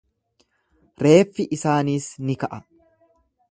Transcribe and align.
Reeffi 1.05 1.47
isaaniis 1.59 2.09
ni 2.29 2.39
ka'a. 2.45 2.61